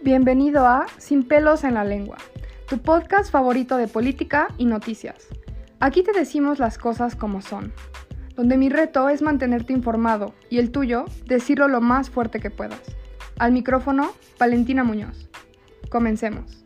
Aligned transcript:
Bienvenido 0.00 0.64
a 0.64 0.86
Sin 0.98 1.24
pelos 1.24 1.64
en 1.64 1.74
la 1.74 1.82
lengua, 1.82 2.18
tu 2.68 2.78
podcast 2.78 3.32
favorito 3.32 3.76
de 3.76 3.88
política 3.88 4.46
y 4.56 4.64
noticias. 4.64 5.26
Aquí 5.80 6.04
te 6.04 6.12
decimos 6.12 6.60
las 6.60 6.78
cosas 6.78 7.16
como 7.16 7.42
son, 7.42 7.72
donde 8.36 8.56
mi 8.56 8.68
reto 8.68 9.08
es 9.08 9.22
mantenerte 9.22 9.72
informado 9.72 10.34
y 10.50 10.58
el 10.58 10.70
tuyo, 10.70 11.04
decirlo 11.26 11.66
lo 11.66 11.80
más 11.80 12.10
fuerte 12.10 12.38
que 12.38 12.50
puedas. 12.50 12.80
Al 13.40 13.50
micrófono, 13.50 14.12
Valentina 14.38 14.84
Muñoz. 14.84 15.28
Comencemos. 15.90 16.62